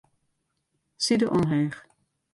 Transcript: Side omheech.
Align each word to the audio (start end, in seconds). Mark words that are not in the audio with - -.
Side 1.05 1.27
omheech. 1.35 1.77